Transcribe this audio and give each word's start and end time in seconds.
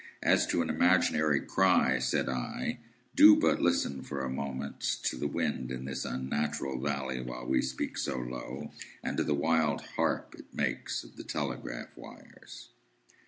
"As 0.23 0.47
to 0.47 0.63
an 0.63 0.71
imaginary 0.71 1.39
cry," 1.41 1.99
said 1.99 2.27
I, 2.27 2.79
"do 3.15 3.35
but 3.35 3.61
listen 3.61 4.01
for 4.01 4.21
a 4.25 4.31
moment 4.31 4.79
to 5.03 5.15
the 5.15 5.27
wind 5.27 5.69
in 5.71 5.85
this 5.85 6.05
unnatural 6.05 6.79
valley 6.79 7.21
while 7.21 7.45
we 7.45 7.61
speak 7.61 7.99
so 7.99 8.17
low, 8.17 8.71
and 9.03 9.15
to 9.17 9.23
the 9.23 9.35
wild 9.35 9.81
harp 9.97 10.33
it 10.39 10.51
makes 10.55 11.03
of 11.03 11.17
the 11.17 11.23
telegraph 11.23 11.95
wires." 11.95 12.69